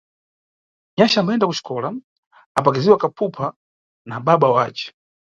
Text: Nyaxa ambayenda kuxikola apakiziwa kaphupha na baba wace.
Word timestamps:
Nyaxa 0.97 1.17
ambayenda 1.19 1.47
kuxikola 1.49 1.89
apakiziwa 2.57 3.01
kaphupha 3.01 3.47
na 4.07 4.15
baba 4.25 4.47
wace. 4.55 4.87